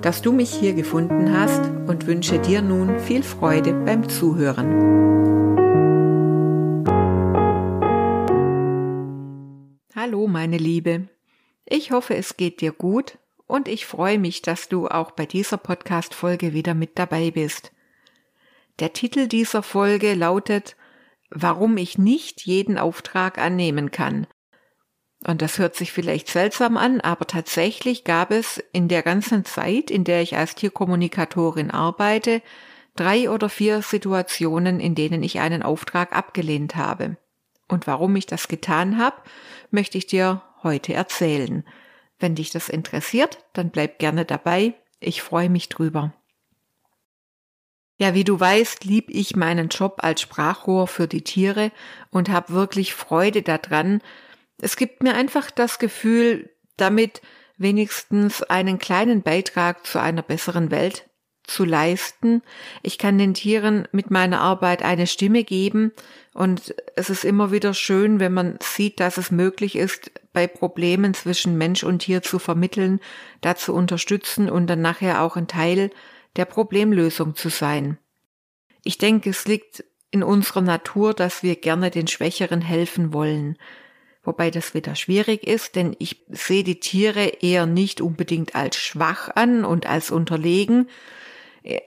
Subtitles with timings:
[0.00, 4.94] dass du mich hier gefunden hast und wünsche dir nun viel Freude beim Zuhören.
[9.94, 11.08] Hallo meine Liebe,
[11.66, 15.56] ich hoffe es geht dir gut und ich freue mich, dass du auch bei dieser
[15.56, 17.72] Podcast-Folge wieder mit dabei bist.
[18.80, 20.76] Der Titel dieser Folge lautet
[21.30, 24.26] Warum ich nicht jeden Auftrag annehmen kann.
[25.26, 29.90] Und das hört sich vielleicht seltsam an, aber tatsächlich gab es in der ganzen Zeit,
[29.90, 32.42] in der ich als Tierkommunikatorin arbeite,
[32.94, 37.16] drei oder vier Situationen, in denen ich einen Auftrag abgelehnt habe.
[37.68, 39.16] Und warum ich das getan habe,
[39.70, 41.64] möchte ich dir heute erzählen.
[42.18, 44.74] Wenn dich das interessiert, dann bleib gerne dabei.
[45.00, 46.12] Ich freue mich drüber.
[47.96, 51.70] Ja, wie du weißt, lieb ich meinen Job als Sprachrohr für die Tiere
[52.10, 54.02] und habe wirklich Freude daran,
[54.60, 57.22] es gibt mir einfach das Gefühl, damit
[57.56, 61.08] wenigstens einen kleinen Beitrag zu einer besseren Welt
[61.44, 62.42] zu leisten.
[62.82, 65.92] Ich kann den Tieren mit meiner Arbeit eine Stimme geben
[66.32, 71.14] und es ist immer wieder schön, wenn man sieht, dass es möglich ist, bei Problemen
[71.14, 72.98] zwischen Mensch und Tier zu vermitteln,
[73.40, 75.90] da zu unterstützen und dann nachher auch ein Teil
[76.36, 77.98] der Problemlösung zu sein.
[78.82, 83.58] Ich denke, es liegt in unserer Natur, dass wir gerne den Schwächeren helfen wollen
[84.24, 89.28] wobei das wieder schwierig ist, denn ich sehe die Tiere eher nicht unbedingt als schwach
[89.34, 90.88] an und als unterlegen,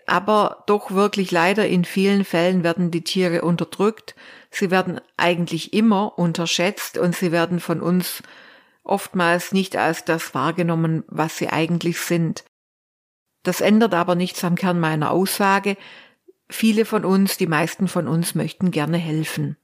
[0.08, 4.16] aber doch wirklich leider in vielen Fällen werden die Tiere unterdrückt,
[4.50, 8.24] sie werden eigentlich immer unterschätzt und sie werden von uns
[8.84, 12.44] oftmals nicht als das wahrgenommen, was sie eigentlich sind.
[13.44, 15.78] Das ändert aber nichts am Kern meiner Aussage.
[16.50, 19.58] Viele von uns, die meisten von uns möchten gerne helfen.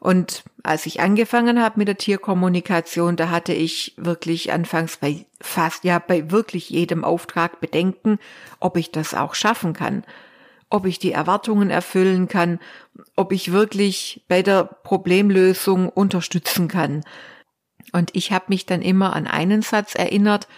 [0.00, 5.84] Und als ich angefangen habe mit der Tierkommunikation, da hatte ich wirklich anfangs bei fast,
[5.84, 8.18] ja, bei wirklich jedem Auftrag Bedenken,
[8.60, 10.04] ob ich das auch schaffen kann,
[10.70, 12.60] ob ich die Erwartungen erfüllen kann,
[13.14, 17.04] ob ich wirklich bei der Problemlösung unterstützen kann.
[17.92, 20.48] Und ich habe mich dann immer an einen Satz erinnert,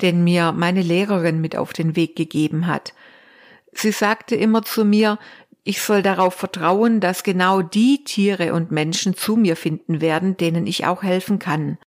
[0.00, 2.94] den mir meine Lehrerin mit auf den Weg gegeben hat.
[3.72, 5.18] Sie sagte immer zu mir,
[5.64, 10.66] ich soll darauf vertrauen, dass genau die Tiere und Menschen zu mir finden werden, denen
[10.66, 11.78] ich auch helfen kann.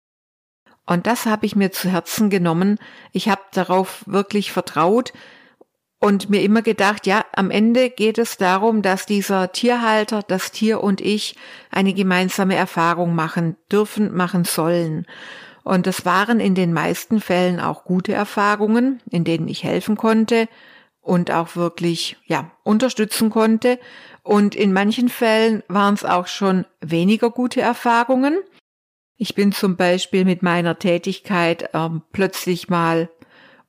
[0.86, 2.78] Und das habe ich mir zu Herzen genommen.
[3.12, 5.14] Ich habe darauf wirklich vertraut
[6.00, 10.82] und mir immer gedacht, ja, am Ende geht es darum, dass dieser Tierhalter, das Tier
[10.82, 11.36] und ich
[11.72, 15.06] eine gemeinsame Erfahrung machen dürfen, machen sollen.
[15.64, 20.48] Und das waren in den meisten Fällen auch gute Erfahrungen, in denen ich helfen konnte
[21.06, 23.80] und auch wirklich, ja, unterstützen konnte.
[24.24, 28.40] Und in manchen Fällen waren es auch schon weniger gute Erfahrungen.
[29.16, 33.10] Ich bin zum Beispiel mit meiner Tätigkeit ähm, plötzlich mal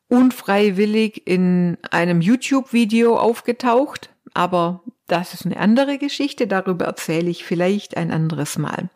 [0.09, 7.97] unfreiwillig in einem YouTube-Video aufgetaucht, aber das ist eine andere Geschichte, darüber erzähle ich vielleicht
[7.97, 8.89] ein anderes Mal.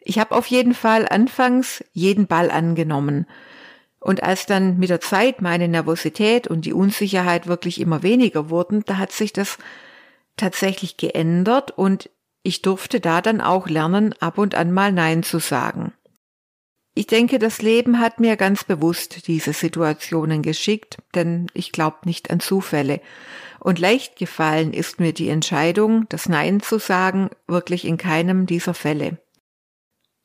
[0.00, 3.26] Ich habe auf jeden Fall anfangs jeden Ball angenommen
[4.04, 8.84] und als dann mit der Zeit meine Nervosität und die Unsicherheit wirklich immer weniger wurden,
[8.84, 9.56] da hat sich das
[10.36, 12.10] tatsächlich geändert und
[12.42, 15.94] ich durfte da dann auch lernen, ab und an mal Nein zu sagen.
[16.94, 22.30] Ich denke, das Leben hat mir ganz bewusst diese Situationen geschickt, denn ich glaube nicht
[22.30, 23.00] an Zufälle.
[23.58, 28.74] Und leicht gefallen ist mir die Entscheidung, das Nein zu sagen, wirklich in keinem dieser
[28.74, 29.16] Fälle.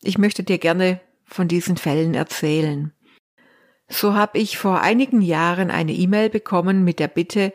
[0.01, 2.93] Ich möchte dir gerne von diesen Fällen erzählen.
[3.89, 7.53] So habe ich vor einigen Jahren eine E-Mail bekommen mit der Bitte,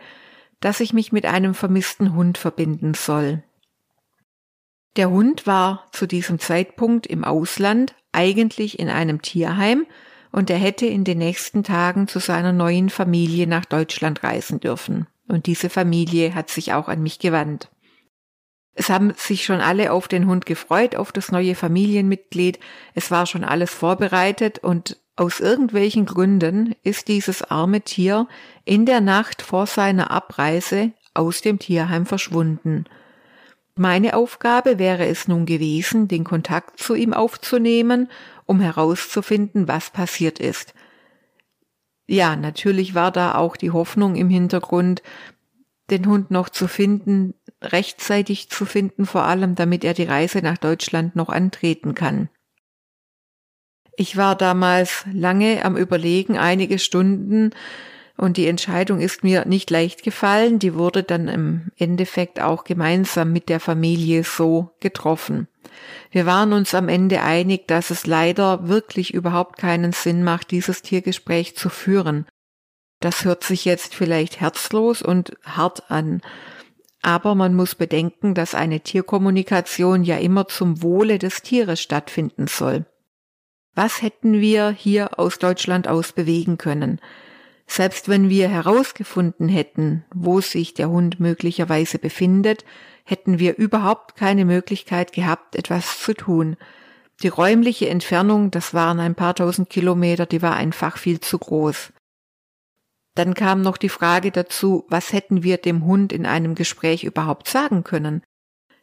[0.60, 3.42] dass ich mich mit einem vermissten Hund verbinden soll.
[4.96, 9.86] Der Hund war zu diesem Zeitpunkt im Ausland, eigentlich in einem Tierheim,
[10.32, 15.06] und er hätte in den nächsten Tagen zu seiner neuen Familie nach Deutschland reisen dürfen.
[15.28, 17.70] Und diese Familie hat sich auch an mich gewandt.
[18.74, 22.58] Es haben sich schon alle auf den Hund gefreut, auf das neue Familienmitglied.
[22.94, 28.26] Es war schon alles vorbereitet und aus irgendwelchen Gründen ist dieses arme Tier
[28.64, 32.84] in der Nacht vor seiner Abreise aus dem Tierheim verschwunden.
[33.76, 38.08] Meine Aufgabe wäre es nun gewesen, den Kontakt zu ihm aufzunehmen,
[38.46, 40.74] um herauszufinden, was passiert ist.
[42.06, 45.02] Ja, natürlich war da auch die Hoffnung im Hintergrund,
[45.90, 50.58] den Hund noch zu finden, rechtzeitig zu finden, vor allem damit er die Reise nach
[50.58, 52.28] Deutschland noch antreten kann.
[53.96, 57.50] Ich war damals lange am Überlegen, einige Stunden,
[58.16, 60.60] und die Entscheidung ist mir nicht leicht gefallen.
[60.60, 65.48] Die wurde dann im Endeffekt auch gemeinsam mit der Familie so getroffen.
[66.12, 70.82] Wir waren uns am Ende einig, dass es leider wirklich überhaupt keinen Sinn macht, dieses
[70.82, 72.26] Tiergespräch zu führen.
[73.00, 76.22] Das hört sich jetzt vielleicht herzlos und hart an.
[77.02, 82.86] Aber man muss bedenken, dass eine Tierkommunikation ja immer zum Wohle des Tieres stattfinden soll.
[83.74, 87.00] Was hätten wir hier aus Deutschland aus bewegen können?
[87.66, 92.64] Selbst wenn wir herausgefunden hätten, wo sich der Hund möglicherweise befindet,
[93.04, 96.56] hätten wir überhaupt keine Möglichkeit gehabt, etwas zu tun.
[97.22, 101.92] Die räumliche Entfernung, das waren ein paar tausend Kilometer, die war einfach viel zu groß.
[103.14, 107.48] Dann kam noch die Frage dazu, was hätten wir dem Hund in einem Gespräch überhaupt
[107.48, 108.22] sagen können?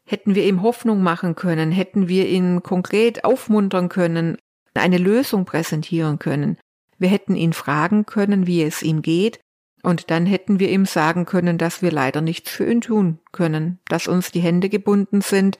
[0.05, 1.71] Hätten wir ihm Hoffnung machen können?
[1.71, 4.37] Hätten wir ihn konkret aufmuntern können?
[4.73, 6.57] Eine Lösung präsentieren können?
[6.97, 9.39] Wir hätten ihn fragen können, wie es ihm geht,
[9.83, 13.79] und dann hätten wir ihm sagen können, dass wir leider nichts für ihn tun können,
[13.87, 15.57] dass uns die Hände gebunden sind,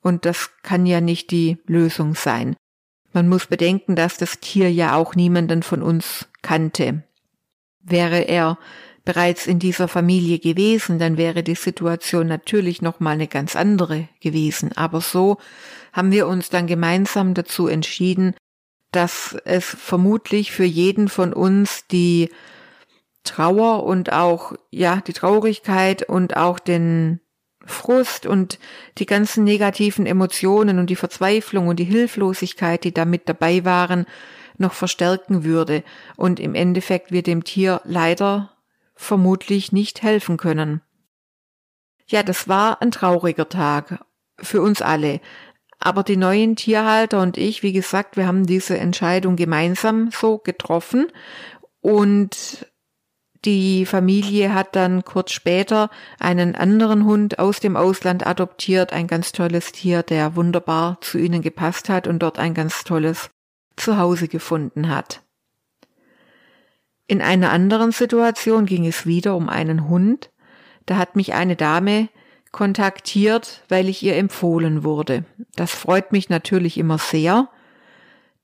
[0.00, 2.56] und das kann ja nicht die Lösung sein.
[3.12, 7.04] Man muss bedenken, dass das Tier ja auch niemanden von uns kannte.
[7.80, 8.58] Wäre er
[9.04, 14.08] bereits in dieser Familie gewesen, dann wäre die Situation natürlich noch mal eine ganz andere
[14.20, 14.72] gewesen.
[14.76, 15.38] Aber so
[15.92, 18.34] haben wir uns dann gemeinsam dazu entschieden,
[18.92, 22.30] dass es vermutlich für jeden von uns die
[23.24, 27.20] Trauer und auch, ja, die Traurigkeit und auch den
[27.64, 28.58] Frust und
[28.98, 34.06] die ganzen negativen Emotionen und die Verzweiflung und die Hilflosigkeit, die da mit dabei waren,
[34.58, 35.84] noch verstärken würde
[36.16, 38.50] und im Endeffekt wir dem Tier leider
[39.02, 40.80] vermutlich nicht helfen können.
[42.06, 44.04] Ja, das war ein trauriger Tag
[44.38, 45.20] für uns alle.
[45.78, 51.08] Aber die neuen Tierhalter und ich, wie gesagt, wir haben diese Entscheidung gemeinsam so getroffen
[51.80, 52.66] und
[53.44, 55.90] die Familie hat dann kurz später
[56.20, 61.42] einen anderen Hund aus dem Ausland adoptiert, ein ganz tolles Tier, der wunderbar zu ihnen
[61.42, 63.30] gepasst hat und dort ein ganz tolles
[63.76, 65.21] Zuhause gefunden hat.
[67.06, 70.30] In einer anderen Situation ging es wieder um einen Hund.
[70.86, 72.08] Da hat mich eine Dame
[72.52, 75.24] kontaktiert, weil ich ihr empfohlen wurde.
[75.56, 77.48] Das freut mich natürlich immer sehr.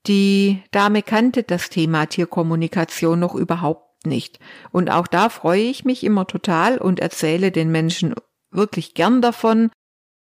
[0.07, 4.39] Die Dame kannte das Thema Tierkommunikation noch überhaupt nicht.
[4.71, 8.15] Und auch da freue ich mich immer total und erzähle den Menschen
[8.51, 9.71] wirklich gern davon,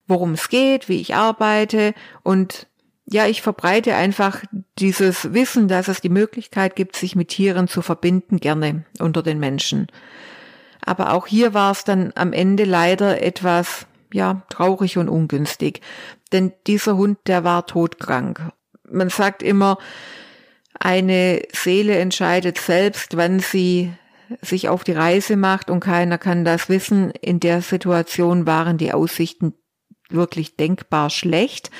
[0.06, 2.68] worum es geht, wie ich arbeite und
[3.06, 4.42] ja, ich verbreite einfach
[4.78, 9.38] dieses Wissen, dass es die Möglichkeit gibt, sich mit Tieren zu verbinden, gerne unter den
[9.38, 9.88] Menschen.
[10.84, 15.80] Aber auch hier war es dann am Ende leider etwas, ja, traurig und ungünstig.
[16.32, 18.40] Denn dieser Hund, der war todkrank.
[18.90, 19.78] Man sagt immer,
[20.78, 23.92] eine Seele entscheidet selbst, wann sie
[24.40, 27.10] sich auf die Reise macht und keiner kann das wissen.
[27.10, 29.54] In der Situation waren die Aussichten
[30.08, 31.70] wirklich denkbar schlecht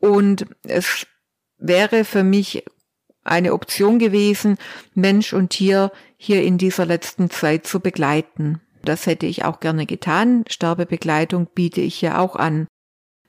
[0.00, 1.06] und es
[1.58, 2.64] wäre für mich
[3.24, 4.56] eine Option gewesen,
[4.94, 8.60] Mensch und Tier hier in dieser letzten Zeit zu begleiten.
[8.82, 10.44] Das hätte ich auch gerne getan.
[10.48, 12.66] Sterbebegleitung biete ich ja auch an.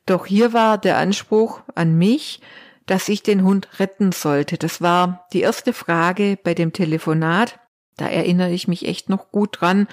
[0.06, 2.42] Doch hier war der Anspruch an mich,
[2.86, 4.58] dass ich den Hund retten sollte.
[4.58, 7.60] Das war die erste Frage bei dem Telefonat.
[7.98, 9.88] Da erinnere ich mich echt noch gut dran.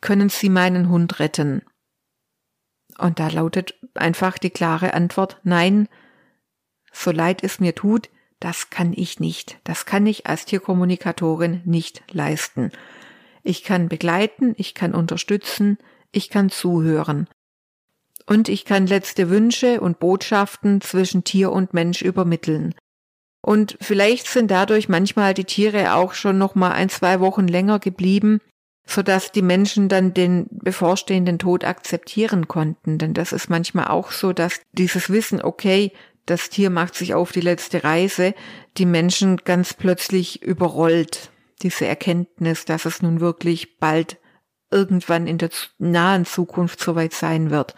[0.00, 1.62] Können Sie meinen Hund retten?
[2.98, 5.88] Und da lautet einfach die klare Antwort, nein,
[6.92, 9.58] so leid es mir tut, das kann ich nicht.
[9.64, 12.72] Das kann ich als Tierkommunikatorin nicht leisten.
[13.42, 15.78] Ich kann begleiten, ich kann unterstützen,
[16.10, 17.28] ich kann zuhören.
[18.26, 22.74] Und ich kann letzte Wünsche und Botschaften zwischen Tier und Mensch übermitteln.
[23.40, 27.80] Und vielleicht sind dadurch manchmal die Tiere auch schon noch mal ein, zwei Wochen länger
[27.80, 28.40] geblieben,
[28.86, 32.98] so dass die Menschen dann den bevorstehenden Tod akzeptieren konnten.
[32.98, 35.92] Denn das ist manchmal auch so, dass dieses Wissen, okay,
[36.26, 38.34] das Tier macht sich auf die letzte Reise,
[38.76, 41.30] die Menschen ganz plötzlich überrollt.
[41.62, 44.18] Diese Erkenntnis, dass es nun wirklich bald
[44.70, 47.74] irgendwann in der nahen Zukunft soweit sein wird.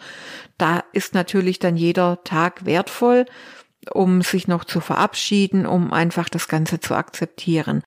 [0.57, 3.25] Da ist natürlich dann jeder Tag wertvoll,
[3.91, 7.83] um sich noch zu verabschieden, um einfach das Ganze zu akzeptieren.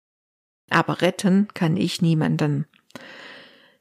[0.71, 2.67] Aber retten kann ich niemanden.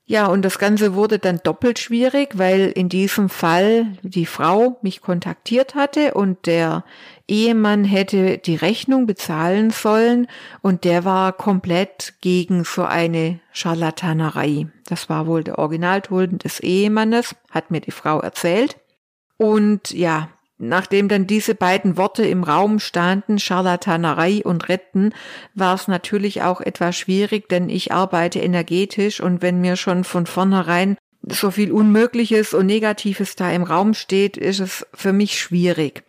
[0.09, 5.01] Ja, und das Ganze wurde dann doppelt schwierig, weil in diesem Fall die Frau mich
[5.01, 6.85] kontaktiert hatte und der
[7.27, 10.27] Ehemann hätte die Rechnung bezahlen sollen
[10.61, 14.67] und der war komplett gegen so eine Scharlatanerei.
[14.85, 18.77] Das war wohl der Originalton des Ehemannes, hat mir die Frau erzählt.
[19.35, 25.13] Und ja, Nachdem dann diese beiden Worte im Raum standen, Scharlatanerei und Retten,
[25.53, 30.25] war es natürlich auch etwas schwierig, denn ich arbeite energetisch und wenn mir schon von
[30.25, 30.97] vornherein
[31.29, 36.03] so viel Unmögliches und Negatives da im Raum steht, ist es für mich schwierig.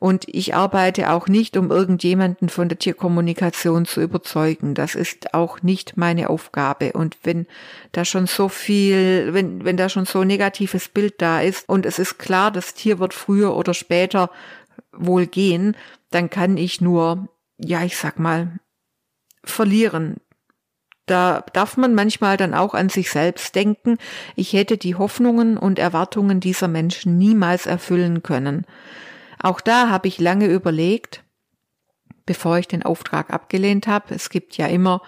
[0.00, 4.74] Und ich arbeite auch nicht, um irgendjemanden von der Tierkommunikation zu überzeugen.
[4.74, 6.94] Das ist auch nicht meine Aufgabe.
[6.94, 7.46] Und wenn
[7.92, 11.84] da schon so viel, wenn, wenn da schon so ein negatives Bild da ist und
[11.84, 14.30] es ist klar, das Tier wird früher oder später
[14.90, 15.76] wohl gehen,
[16.10, 17.28] dann kann ich nur,
[17.58, 18.58] ja, ich sag mal,
[19.44, 20.16] verlieren.
[21.04, 23.98] Da darf man manchmal dann auch an sich selbst denken,
[24.34, 28.64] ich hätte die Hoffnungen und Erwartungen dieser Menschen niemals erfüllen können.
[29.42, 31.24] Auch da habe ich lange überlegt,
[32.26, 34.14] bevor ich den Auftrag abgelehnt habe.
[34.14, 35.02] Es gibt ja immer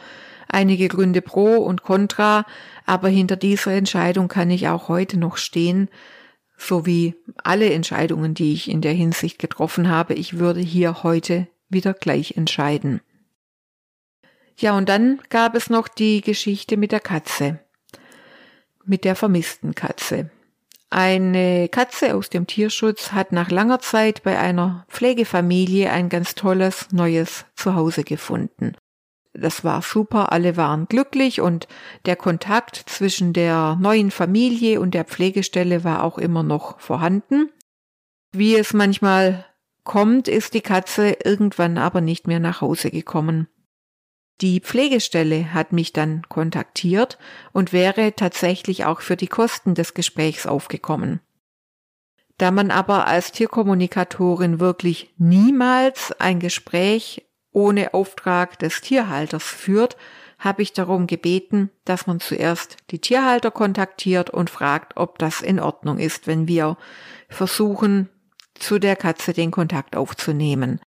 [0.48, 2.46] einige Gründe pro und contra,
[2.86, 5.88] aber hinter dieser Entscheidung kann ich auch heute noch stehen,
[6.56, 10.14] so wie alle Entscheidungen, die ich in der Hinsicht getroffen habe.
[10.14, 13.00] Ich würde hier heute wieder gleich entscheiden.
[14.58, 17.60] Ja, und dann gab es noch die Geschichte mit der Katze,
[18.84, 20.30] mit der vermissten Katze.
[20.94, 26.92] Eine Katze aus dem Tierschutz hat nach langer Zeit bei einer Pflegefamilie ein ganz tolles
[26.92, 28.76] neues Zuhause gefunden.
[29.32, 31.66] Das war super, alle waren glücklich und
[32.04, 37.48] der Kontakt zwischen der neuen Familie und der Pflegestelle war auch immer noch vorhanden.
[38.32, 39.46] Wie es manchmal
[39.84, 43.48] kommt, ist die Katze irgendwann aber nicht mehr nach Hause gekommen.
[44.42, 47.16] Die Pflegestelle hat mich dann kontaktiert
[47.52, 51.20] und wäre tatsächlich auch für die Kosten des Gesprächs aufgekommen.
[52.38, 59.96] Da man aber als Tierkommunikatorin wirklich niemals ein Gespräch ohne Auftrag des Tierhalters führt,
[60.40, 65.60] habe ich darum gebeten, dass man zuerst die Tierhalter kontaktiert und fragt, ob das in
[65.60, 66.76] Ordnung ist, wenn wir
[67.28, 68.08] versuchen,
[68.54, 70.80] zu der Katze den Kontakt aufzunehmen.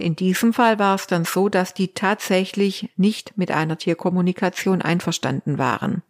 [0.00, 5.58] In diesem Fall war es dann so, dass die tatsächlich nicht mit einer Tierkommunikation einverstanden
[5.58, 6.02] waren.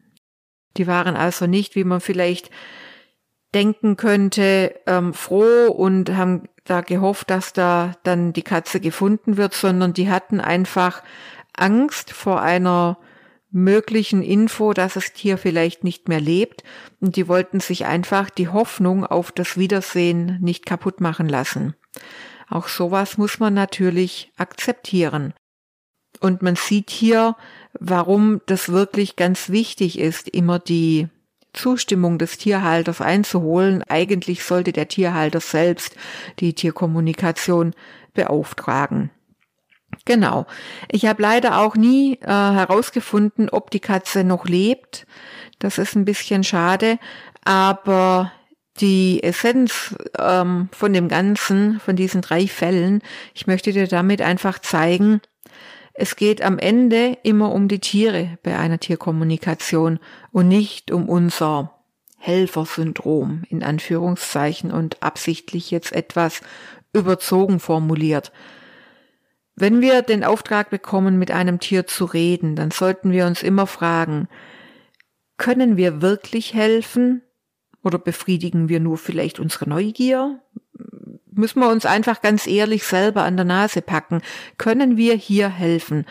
[0.77, 2.51] Die waren also nicht, wie man vielleicht
[3.55, 9.55] denken könnte, ähm, froh und haben da gehofft, dass da dann die Katze gefunden wird,
[9.55, 11.03] sondern die hatten einfach
[11.53, 12.99] Angst vor einer
[13.51, 16.63] möglichen Info, dass das Tier vielleicht nicht mehr lebt
[17.01, 21.75] und die wollten sich einfach die Hoffnung auf das Wiedersehen nicht kaputt machen lassen.
[22.51, 25.33] Auch sowas muss man natürlich akzeptieren.
[26.19, 27.37] Und man sieht hier,
[27.79, 31.09] warum das wirklich ganz wichtig ist, immer die
[31.53, 33.83] Zustimmung des Tierhalters einzuholen.
[33.89, 35.97] Eigentlich sollte der Tierhalter selbst
[36.41, 37.73] die Tierkommunikation
[38.15, 39.11] beauftragen.
[40.05, 40.47] Genau.
[40.89, 45.07] Ich habe leider auch nie äh, herausgefunden, ob die Katze noch lebt.
[45.59, 46.99] Das ist ein bisschen schade,
[47.45, 48.33] aber
[48.81, 53.03] die Essenz ähm, von dem Ganzen, von diesen drei Fällen,
[53.35, 55.21] ich möchte dir damit einfach zeigen,
[55.93, 59.99] es geht am Ende immer um die Tiere bei einer Tierkommunikation
[60.33, 61.75] und nicht um unser
[62.17, 66.43] Helfersyndrom in Anführungszeichen und absichtlich jetzt etwas
[66.93, 68.33] überzogen formuliert.
[69.57, 73.67] Wenn wir den Auftrag bekommen, mit einem Tier zu reden, dann sollten wir uns immer
[73.67, 74.29] fragen,
[75.37, 77.23] können wir wirklich helfen
[77.83, 80.41] oder befriedigen wir nur vielleicht unsere Neugier?
[81.33, 84.21] Müssen wir uns einfach ganz ehrlich selber an der Nase packen.
[84.59, 86.05] Können wir hier helfen?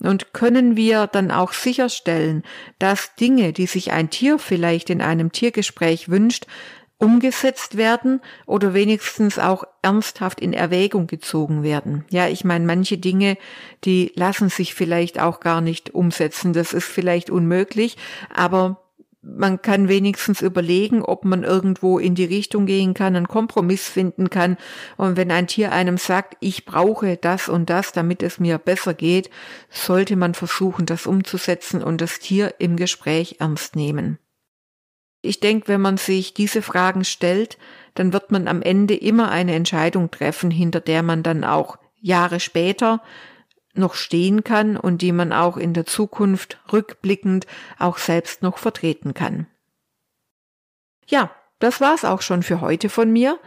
[0.00, 2.42] Und können wir dann auch sicherstellen,
[2.80, 6.46] dass Dinge, die sich ein Tier vielleicht in einem Tiergespräch wünscht,
[7.02, 12.04] umgesetzt werden oder wenigstens auch ernsthaft in Erwägung gezogen werden.
[12.10, 13.36] Ja, ich meine, manche Dinge,
[13.82, 16.52] die lassen sich vielleicht auch gar nicht umsetzen.
[16.52, 17.96] Das ist vielleicht unmöglich,
[18.32, 18.81] aber
[19.22, 24.30] man kann wenigstens überlegen, ob man irgendwo in die Richtung gehen kann, einen Kompromiss finden
[24.30, 24.56] kann.
[24.96, 28.94] Und wenn ein Tier einem sagt, ich brauche das und das, damit es mir besser
[28.94, 29.30] geht,
[29.70, 34.18] sollte man versuchen, das umzusetzen und das Tier im Gespräch ernst nehmen.
[35.22, 37.58] Ich denke, wenn man sich diese Fragen stellt,
[37.94, 42.40] dann wird man am Ende immer eine Entscheidung treffen, hinter der man dann auch Jahre
[42.40, 43.00] später
[43.74, 47.46] noch stehen kann und die man auch in der Zukunft rückblickend
[47.78, 49.46] auch selbst noch vertreten kann.
[51.06, 53.38] Ja, das war's auch schon für heute von mir.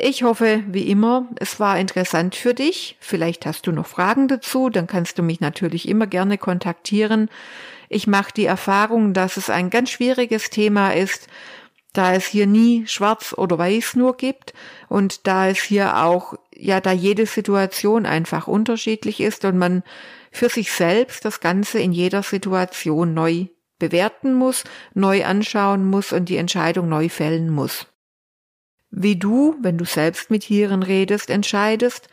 [0.00, 2.96] Ich hoffe, wie immer, es war interessant für dich.
[3.00, 7.28] Vielleicht hast du noch Fragen dazu, dann kannst du mich natürlich immer gerne kontaktieren.
[7.88, 11.26] Ich mache die Erfahrung, dass es ein ganz schwieriges Thema ist,
[11.92, 14.54] da es hier nie schwarz oder weiß nur gibt
[14.88, 19.82] und da es hier auch, ja, da jede Situation einfach unterschiedlich ist und man
[20.32, 23.46] für sich selbst das Ganze in jeder Situation neu
[23.78, 27.86] bewerten muss, neu anschauen muss und die Entscheidung neu fällen muss.
[28.90, 32.08] Wie du, wenn du selbst mit Tieren redest, entscheidest,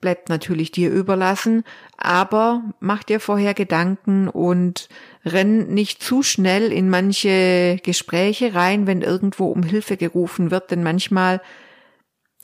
[0.00, 1.64] bleibt natürlich dir überlassen,
[1.96, 4.88] aber mach dir vorher Gedanken und
[5.24, 10.84] renn nicht zu schnell in manche Gespräche rein, wenn irgendwo um Hilfe gerufen wird, denn
[10.84, 11.40] manchmal,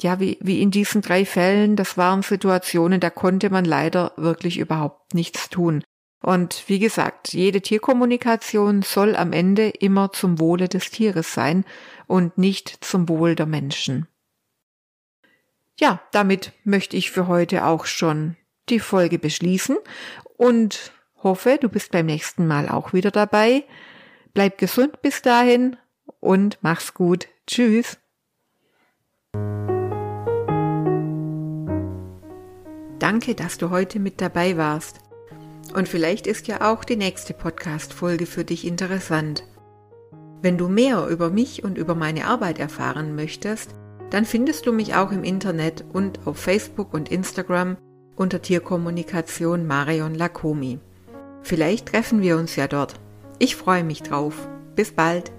[0.01, 4.59] ja, wie, wie in diesen drei Fällen, das waren Situationen, da konnte man leider wirklich
[4.59, 5.85] überhaupt nichts tun.
[6.21, 11.65] Und wie gesagt, jede Tierkommunikation soll am Ende immer zum Wohle des Tieres sein
[12.07, 14.09] und nicht zum Wohl der Menschen.
[15.79, 18.37] Ja, damit möchte ich für heute auch schon
[18.71, 19.77] die Folge beschließen
[20.37, 23.65] und hoffe, du bist beim nächsten Mal auch wieder dabei.
[24.33, 25.77] Bleib gesund bis dahin
[26.21, 27.29] und mach's gut.
[27.47, 27.99] Tschüss.
[32.99, 35.01] Danke, dass du heute mit dabei warst.
[35.75, 39.45] Und vielleicht ist ja auch die nächste Podcast-Folge für dich interessant.
[40.43, 43.75] Wenn du mehr über mich und über meine Arbeit erfahren möchtest,
[44.11, 47.77] dann findest du mich auch im Internet und auf Facebook und Instagram
[48.15, 50.79] unter Tierkommunikation Marion Lakomi.
[51.43, 52.95] Vielleicht treffen wir uns ja dort.
[53.39, 54.49] Ich freue mich drauf.
[54.77, 55.33] Bis bald.